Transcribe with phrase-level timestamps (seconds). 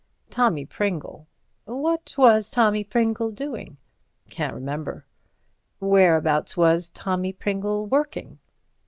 [0.31, 1.27] "Tommy Pringle."
[1.65, 3.77] "What was Tommy Pringle doing?"
[4.31, 5.05] "Can't remember."
[5.79, 8.39] "Whereabouts was Tommy Pringle working?"